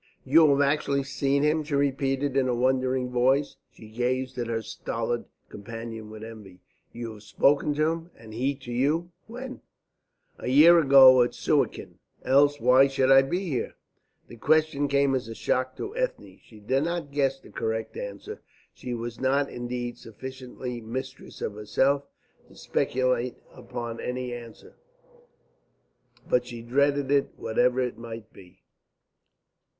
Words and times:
"You 0.25 0.49
have 0.49 0.67
actually 0.67 1.03
seen 1.03 1.43
him?" 1.43 1.63
she 1.63 1.75
repeated 1.75 2.35
in 2.35 2.47
a 2.47 2.55
wondering 2.55 3.11
voice. 3.11 3.57
She 3.71 3.87
gazed 3.87 4.35
at 4.39 4.47
her 4.47 4.63
stolid 4.63 5.25
companion 5.47 6.09
with 6.09 6.23
envy. 6.23 6.59
"You 6.91 7.13
have 7.13 7.21
spoken 7.21 7.75
to 7.75 7.85
him? 7.87 8.09
And 8.17 8.33
he 8.33 8.55
to 8.55 8.71
you? 8.73 9.11
When?" 9.27 9.61
"A 10.39 10.47
year 10.47 10.79
ago, 10.79 11.21
at 11.21 11.35
Suakin. 11.35 11.99
Else 12.25 12.59
why 12.59 12.87
should 12.87 13.11
I 13.11 13.21
be 13.21 13.41
here?" 13.47 13.75
The 14.27 14.37
question 14.37 14.87
came 14.87 15.13
as 15.13 15.27
a 15.27 15.35
shock 15.35 15.77
to 15.77 15.95
Ethne. 15.95 16.39
She 16.41 16.59
did 16.59 16.83
not 16.83 17.11
guess 17.11 17.39
the 17.39 17.51
correct 17.51 17.95
answer; 17.95 18.41
she 18.73 18.95
was 18.95 19.19
not, 19.19 19.51
indeed, 19.51 19.99
sufficiently 19.99 20.81
mistress 20.81 21.43
of 21.43 21.53
herself 21.53 22.05
to 22.47 22.55
speculate 22.55 23.35
upon 23.53 23.99
any 23.99 24.33
answer, 24.33 24.77
but 26.27 26.47
she 26.47 26.63
dreaded 26.63 27.11
it, 27.11 27.33
whatever 27.37 27.79
it 27.79 27.99
might 27.99 28.33
be. 28.33 28.63